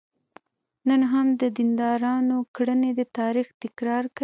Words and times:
نن 0.87 1.01
هم 1.11 1.27
د 1.41 1.43
دیندارانو 1.57 2.37
کړنې 2.55 2.91
د 2.99 3.01
تاریخ 3.17 3.47
تکرار 3.63 4.03
کوي. 4.15 4.19